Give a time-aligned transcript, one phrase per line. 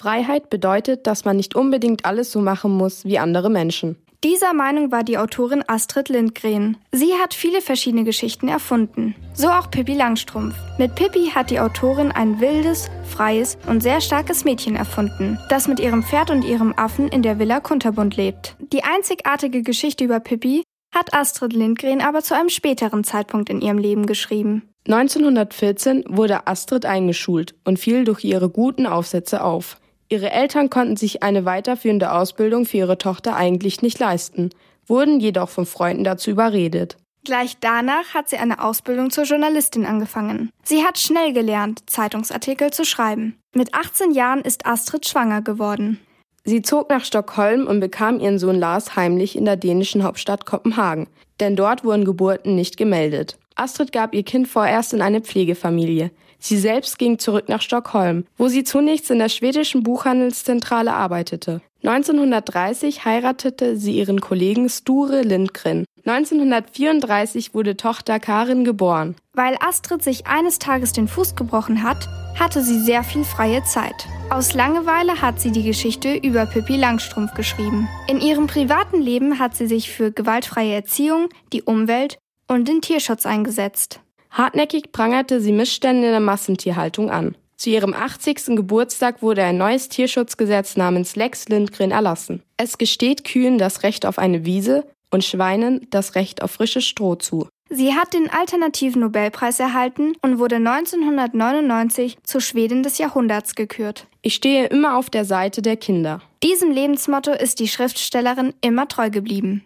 [0.00, 3.96] Freiheit bedeutet, dass man nicht unbedingt alles so machen muss wie andere Menschen.
[4.24, 6.78] Dieser Meinung war die Autorin Astrid Lindgren.
[6.90, 9.14] Sie hat viele verschiedene Geschichten erfunden.
[9.34, 10.54] So auch Pippi Langstrumpf.
[10.78, 15.78] Mit Pippi hat die Autorin ein wildes, freies und sehr starkes Mädchen erfunden, das mit
[15.80, 18.56] ihrem Pferd und ihrem Affen in der Villa Kunterbund lebt.
[18.72, 20.62] Die einzigartige Geschichte über Pippi
[20.94, 24.62] hat Astrid Lindgren aber zu einem späteren Zeitpunkt in ihrem Leben geschrieben.
[24.86, 29.79] 1914 wurde Astrid eingeschult und fiel durch ihre guten Aufsätze auf.
[30.12, 34.50] Ihre Eltern konnten sich eine weiterführende Ausbildung für ihre Tochter eigentlich nicht leisten,
[34.86, 36.96] wurden jedoch von Freunden dazu überredet.
[37.24, 40.50] Gleich danach hat sie eine Ausbildung zur Journalistin angefangen.
[40.64, 43.38] Sie hat schnell gelernt, Zeitungsartikel zu schreiben.
[43.54, 46.00] Mit 18 Jahren ist Astrid schwanger geworden.
[46.44, 51.06] Sie zog nach Stockholm und bekam ihren Sohn Lars heimlich in der dänischen Hauptstadt Kopenhagen,
[51.38, 53.38] denn dort wurden Geburten nicht gemeldet.
[53.60, 56.10] Astrid gab ihr Kind vorerst in eine Pflegefamilie.
[56.38, 61.60] Sie selbst ging zurück nach Stockholm, wo sie zunächst in der schwedischen Buchhandelszentrale arbeitete.
[61.84, 65.84] 1930 heiratete sie ihren Kollegen Sture Lindgren.
[66.06, 69.16] 1934 wurde Tochter Karin geboren.
[69.34, 74.06] Weil Astrid sich eines Tages den Fuß gebrochen hat, hatte sie sehr viel freie Zeit.
[74.30, 77.88] Aus Langeweile hat sie die Geschichte über Pippi Langstrumpf geschrieben.
[78.08, 82.18] In ihrem privaten Leben hat sie sich für gewaltfreie Erziehung, die Umwelt
[82.50, 84.00] und den Tierschutz eingesetzt.
[84.30, 87.36] Hartnäckig prangerte sie Missstände in der Massentierhaltung an.
[87.56, 88.56] Zu ihrem 80.
[88.56, 92.42] Geburtstag wurde ein neues Tierschutzgesetz namens Lex Lindgren erlassen.
[92.56, 97.14] Es gesteht Kühen das Recht auf eine Wiese und Schweinen das Recht auf frisches Stroh
[97.14, 97.46] zu.
[97.68, 104.08] Sie hat den alternativen Nobelpreis erhalten und wurde 1999 zur Schwedin des Jahrhunderts gekürt.
[104.22, 106.20] Ich stehe immer auf der Seite der Kinder.
[106.42, 109.64] Diesem Lebensmotto ist die Schriftstellerin immer treu geblieben.